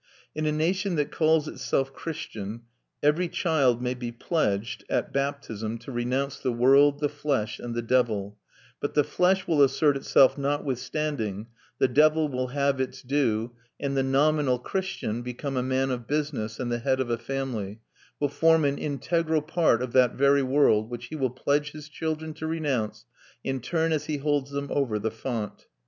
[0.33, 2.61] In a nation that calls itself Christian
[3.03, 7.83] every child may be pledged, at baptism, to renounce the world, the flesh, and the
[7.83, 8.39] devil;
[8.79, 14.01] but the flesh will assert itself notwithstanding, the devil will have his due, and the
[14.01, 17.79] nominal Christian, become a man of business and the head of a family,
[18.19, 22.33] will form an integral part of that very world which he will pledge his children
[22.33, 23.05] to renounce
[23.43, 25.67] in turn as he holds them over the font.